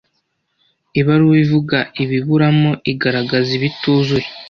[0.99, 4.27] Ibaruwa ivuga ibiburamo igaragaza ibituzuye